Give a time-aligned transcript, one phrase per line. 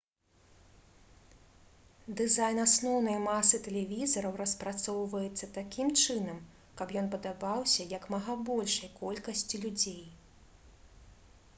[2.21, 6.41] дызайн асноўнай масы тэлевізараў распрацоўваецца такім чынам
[6.81, 10.01] каб ён падабаўся як мага большай колькасці людзей